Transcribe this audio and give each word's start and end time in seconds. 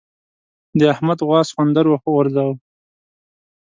د 0.79 0.81
احمد 0.93 1.19
غوا 1.27 1.39
سخوندر 1.49 1.85
وغورځاوو. 1.89 2.55